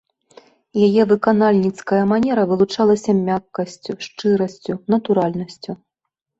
Яе 0.87 1.03
выканальніцкая 1.11 1.99
манера 2.13 2.47
вылучалася 2.53 3.11
мяккасцю, 3.29 3.91
шчырасцю, 4.09 4.81
натуральнасцю. 4.99 5.71